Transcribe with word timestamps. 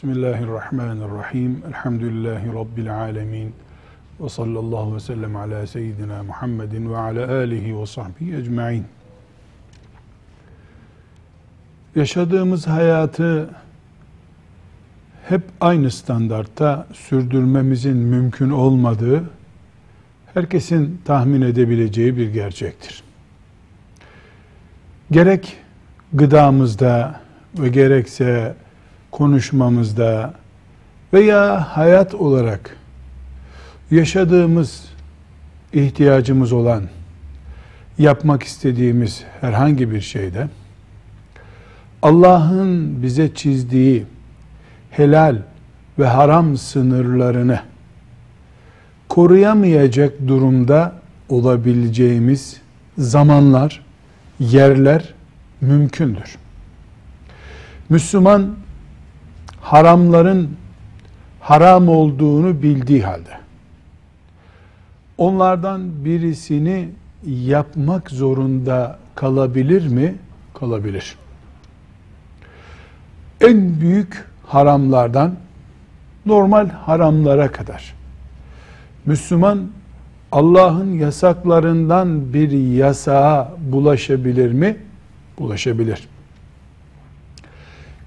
Bismillahirrahmanirrahim. 0.00 1.62
Elhamdülillahi 1.68 2.46
Rabbil 2.54 2.96
alemin. 2.96 3.54
Ve 4.20 4.28
sallallahu 4.28 4.94
ve 4.94 5.00
sellem 5.00 5.36
ala 5.36 5.66
seyyidina 5.66 6.22
Muhammedin 6.22 6.92
ve 6.92 6.96
ala 6.96 7.32
alihi 7.32 7.80
ve 7.80 7.86
sahbihi 7.86 8.36
ecma'in. 8.36 8.84
Yaşadığımız 11.94 12.66
hayatı 12.66 13.50
hep 15.28 15.42
aynı 15.60 15.90
standartta 15.90 16.86
sürdürmemizin 16.92 17.96
mümkün 17.96 18.50
olmadığı 18.50 19.30
herkesin 20.34 21.00
tahmin 21.04 21.40
edebileceği 21.40 22.16
bir 22.16 22.32
gerçektir. 22.32 23.02
Gerek 25.10 25.56
gıdamızda 26.12 27.20
ve 27.58 27.68
gerekse 27.68 28.54
konuşmamızda 29.10 30.34
veya 31.12 31.60
hayat 31.76 32.14
olarak 32.14 32.76
yaşadığımız 33.90 34.84
ihtiyacımız 35.72 36.52
olan 36.52 36.82
yapmak 37.98 38.42
istediğimiz 38.42 39.24
herhangi 39.40 39.90
bir 39.90 40.00
şeyde 40.00 40.48
Allah'ın 42.02 43.02
bize 43.02 43.34
çizdiği 43.34 44.06
helal 44.90 45.36
ve 45.98 46.06
haram 46.06 46.56
sınırlarını 46.56 47.60
koruyamayacak 49.08 50.12
durumda 50.28 50.92
olabileceğimiz 51.28 52.60
zamanlar, 52.98 53.84
yerler 54.40 55.14
mümkündür. 55.60 56.36
Müslüman 57.88 58.54
haramların 59.60 60.56
haram 61.40 61.88
olduğunu 61.88 62.62
bildiği 62.62 63.02
halde 63.02 63.40
onlardan 65.18 66.04
birisini 66.04 66.88
yapmak 67.26 68.10
zorunda 68.10 68.98
kalabilir 69.14 69.86
mi? 69.86 70.14
Kalabilir. 70.54 71.16
En 73.40 73.80
büyük 73.80 74.24
haramlardan 74.46 75.34
normal 76.26 76.68
haramlara 76.68 77.52
kadar 77.52 77.94
Müslüman 79.06 79.70
Allah'ın 80.32 80.92
yasaklarından 80.92 82.34
bir 82.34 82.50
yasağa 82.50 83.52
bulaşabilir 83.58 84.52
mi? 84.52 84.76
Bulaşabilir. 85.38 86.08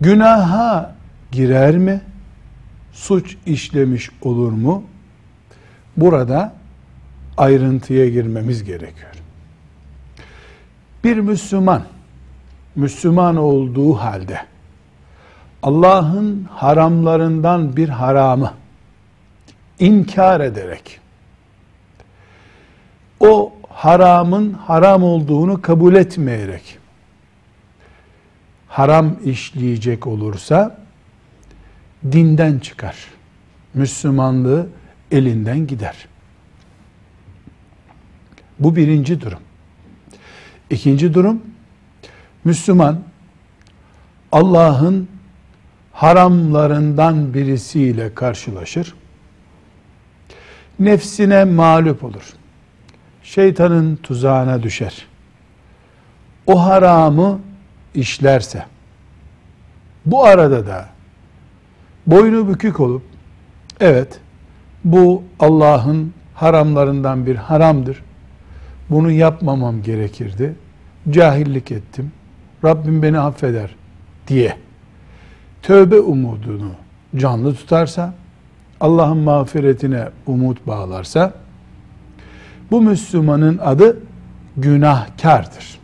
Günaha 0.00 0.94
girer 1.32 1.78
mi? 1.78 2.00
Suç 2.92 3.36
işlemiş 3.46 4.10
olur 4.22 4.52
mu? 4.52 4.84
Burada 5.96 6.54
ayrıntıya 7.36 8.08
girmemiz 8.08 8.64
gerekiyor. 8.64 9.14
Bir 11.04 11.16
Müslüman 11.16 11.82
Müslüman 12.76 13.36
olduğu 13.36 13.94
halde 13.94 14.40
Allah'ın 15.62 16.44
haramlarından 16.50 17.76
bir 17.76 17.88
haramı 17.88 18.52
inkar 19.78 20.40
ederek 20.40 21.00
o 23.20 23.52
haramın 23.68 24.52
haram 24.52 25.02
olduğunu 25.02 25.62
kabul 25.62 25.94
etmeyerek 25.94 26.78
haram 28.68 29.16
işleyecek 29.24 30.06
olursa 30.06 30.80
dinden 32.12 32.58
çıkar. 32.58 32.96
Müslümanlığı 33.74 34.68
elinden 35.10 35.66
gider. 35.66 36.08
Bu 38.58 38.76
birinci 38.76 39.20
durum. 39.20 39.38
İkinci 40.70 41.14
durum, 41.14 41.42
Müslüman 42.44 43.00
Allah'ın 44.32 45.08
haramlarından 45.92 47.34
birisiyle 47.34 48.14
karşılaşır. 48.14 48.94
Nefsine 50.78 51.44
mağlup 51.44 52.04
olur. 52.04 52.32
Şeytanın 53.22 53.96
tuzağına 53.96 54.62
düşer. 54.62 55.06
O 56.46 56.64
haramı 56.64 57.40
işlerse, 57.94 58.66
bu 60.06 60.24
arada 60.24 60.66
da 60.66 60.88
boynu 62.10 62.48
bükük 62.48 62.80
olup, 62.80 63.02
evet 63.80 64.20
bu 64.84 65.22
Allah'ın 65.40 66.12
haramlarından 66.34 67.26
bir 67.26 67.36
haramdır, 67.36 68.02
bunu 68.90 69.10
yapmamam 69.10 69.82
gerekirdi, 69.82 70.54
cahillik 71.10 71.72
ettim, 71.72 72.12
Rabbim 72.64 73.02
beni 73.02 73.18
affeder 73.18 73.74
diye. 74.28 74.56
Tövbe 75.62 76.00
umudunu 76.00 76.70
canlı 77.16 77.54
tutarsa, 77.54 78.14
Allah'ın 78.80 79.18
mağfiretine 79.18 80.08
umut 80.26 80.66
bağlarsa, 80.66 81.32
bu 82.70 82.82
Müslümanın 82.82 83.58
adı 83.58 83.98
günahkardır. 84.56 85.80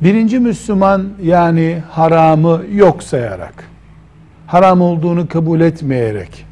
Birinci 0.00 0.38
Müslüman 0.38 1.08
yani 1.22 1.82
haramı 1.90 2.62
yok 2.72 3.02
sayarak, 3.02 3.64
haram 4.50 4.80
olduğunu 4.80 5.28
kabul 5.28 5.60
etmeyerek, 5.60 6.46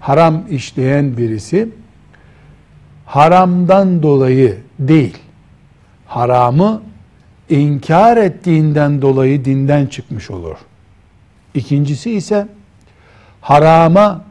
haram 0.00 0.42
işleyen 0.50 1.16
birisi, 1.16 1.68
haramdan 3.06 4.02
dolayı 4.02 4.58
değil, 4.78 5.16
haramı 6.06 6.82
inkar 7.48 8.16
ettiğinden 8.16 9.02
dolayı 9.02 9.44
dinden 9.44 9.86
çıkmış 9.86 10.30
olur. 10.30 10.56
İkincisi 11.54 12.10
ise 12.10 12.48
harama 13.40 14.24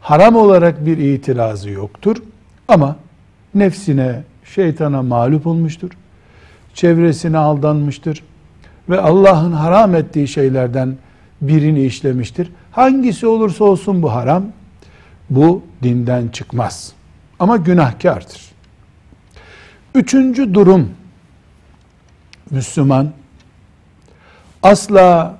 haram 0.00 0.36
olarak 0.36 0.86
bir 0.86 0.98
itirazı 0.98 1.70
yoktur 1.70 2.16
ama 2.68 2.96
nefsine, 3.54 4.22
şeytana 4.44 5.02
mağlup 5.02 5.46
olmuştur 5.46 5.90
çevresine 6.74 7.38
aldanmıştır 7.38 8.22
ve 8.88 9.00
Allah'ın 9.00 9.52
haram 9.52 9.94
ettiği 9.94 10.28
şeylerden 10.28 10.96
birini 11.42 11.84
işlemiştir. 11.84 12.50
Hangisi 12.70 13.26
olursa 13.26 13.64
olsun 13.64 14.02
bu 14.02 14.12
haram, 14.12 14.44
bu 15.30 15.62
dinden 15.82 16.28
çıkmaz. 16.28 16.92
Ama 17.38 17.56
günahkardır. 17.56 18.52
Üçüncü 19.94 20.54
durum, 20.54 20.90
Müslüman 22.50 23.12
asla 24.62 25.38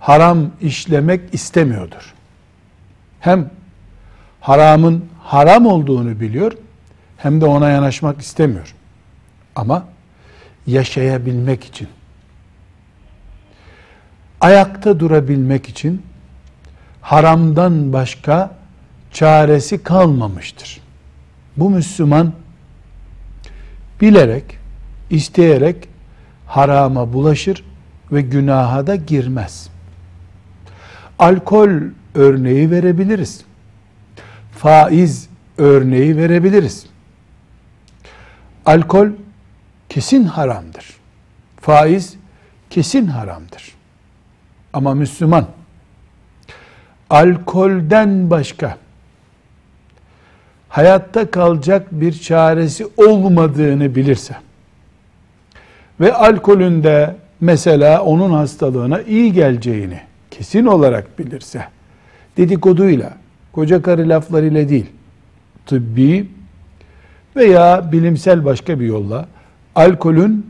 haram 0.00 0.50
işlemek 0.60 1.34
istemiyordur. 1.34 2.14
Hem 3.20 3.50
haramın 4.40 5.04
haram 5.22 5.66
olduğunu 5.66 6.20
biliyor, 6.20 6.52
hem 7.16 7.40
de 7.40 7.44
ona 7.44 7.70
yanaşmak 7.70 8.20
istemiyor. 8.20 8.74
Ama 9.56 9.86
yaşayabilmek 10.66 11.64
için, 11.64 11.88
ayakta 14.46 15.00
durabilmek 15.00 15.68
için 15.68 16.02
haramdan 17.00 17.92
başka 17.92 18.54
çaresi 19.12 19.82
kalmamıştır. 19.82 20.80
Bu 21.56 21.70
Müslüman 21.70 22.32
bilerek, 24.00 24.58
isteyerek 25.10 25.88
harama 26.46 27.12
bulaşır 27.12 27.64
ve 28.12 28.20
günaha 28.22 28.86
da 28.86 28.96
girmez. 28.96 29.68
Alkol 31.18 31.70
örneği 32.14 32.70
verebiliriz. 32.70 33.44
Faiz 34.52 35.28
örneği 35.58 36.16
verebiliriz. 36.16 36.86
Alkol 38.66 39.08
kesin 39.88 40.24
haramdır. 40.24 40.96
Faiz 41.60 42.14
kesin 42.70 43.06
haramdır. 43.06 43.75
Ama 44.76 44.94
Müslüman. 44.94 45.46
Alkolden 47.10 48.30
başka. 48.30 48.76
Hayatta 50.68 51.30
kalacak 51.30 51.86
bir 51.90 52.12
çaresi 52.12 52.86
olmadığını 52.96 53.94
bilirse. 53.94 54.36
Ve 56.00 56.14
alkolün 56.14 56.82
de 56.82 57.16
mesela 57.40 58.02
onun 58.02 58.30
hastalığına 58.30 59.02
iyi 59.02 59.32
geleceğini 59.32 60.00
kesin 60.30 60.66
olarak 60.66 61.18
bilirse. 61.18 61.64
Dedikoduyla, 62.36 63.12
koca 63.52 63.82
karı 63.82 64.08
laflarıyla 64.08 64.68
değil, 64.68 64.86
tıbbi 65.66 66.28
veya 67.36 67.92
bilimsel 67.92 68.44
başka 68.44 68.80
bir 68.80 68.86
yolla 68.86 69.26
alkolün 69.74 70.46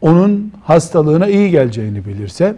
onun 0.00 0.52
hastalığına 0.64 1.26
iyi 1.28 1.50
geleceğini 1.50 2.04
bilirse 2.06 2.56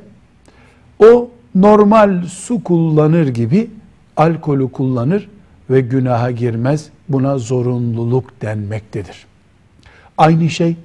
o 1.03 1.31
normal 1.55 2.27
su 2.27 2.65
kullanır 2.65 3.29
gibi 3.29 3.71
alkolü 4.17 4.73
kullanır 4.73 5.29
ve 5.71 5.81
günaha 5.81 6.37
girmez. 6.37 6.89
Buna 7.09 7.39
zorunluluk 7.39 8.43
denmektedir. 8.43 9.27
Aynı 10.19 10.51
şey 10.51 10.77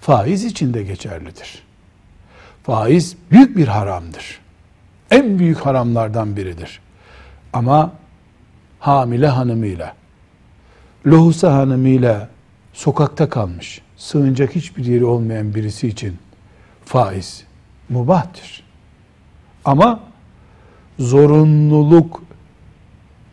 faiz 0.00 0.44
için 0.44 0.74
de 0.74 0.82
geçerlidir. 0.82 1.62
Faiz 2.62 3.16
büyük 3.30 3.56
bir 3.56 3.68
haramdır. 3.68 4.40
En 5.10 5.38
büyük 5.38 5.58
haramlardan 5.58 6.36
biridir. 6.36 6.80
Ama 7.52 7.92
hamile 8.80 9.28
hanımıyla, 9.28 9.94
lohusa 11.06 11.54
hanımıyla 11.54 12.28
sokakta 12.72 13.28
kalmış, 13.28 13.80
sığınacak 13.96 14.54
hiçbir 14.54 14.84
yeri 14.84 15.04
olmayan 15.04 15.54
birisi 15.54 15.88
için 15.88 16.18
faiz 16.84 17.44
mubahtır. 17.88 18.63
Ama 19.64 20.00
zorunluluk 20.98 22.22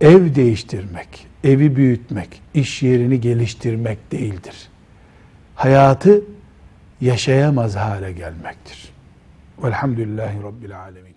ev 0.02 0.36
değiştirmek, 0.36 1.28
evi 1.44 1.76
büyütmek, 1.76 2.42
iş 2.54 2.84
yerini 2.84 3.22
geliştirmek 3.22 4.12
değildir. 4.12 4.70
Hayatı 5.56 6.22
yaşayamaz 7.02 7.76
hale 7.76 8.12
gelmektir. 8.12 8.90
Velhamdülillahi 9.64 10.44
Rabbil 10.44 10.80
Alemin. 10.80 11.11